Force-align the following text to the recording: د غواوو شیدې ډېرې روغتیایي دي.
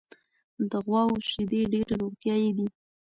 د 0.69 0.71
غواوو 0.85 1.25
شیدې 1.29 1.61
ډېرې 1.71 1.93
روغتیایي 2.01 2.49
دي. 2.57 2.67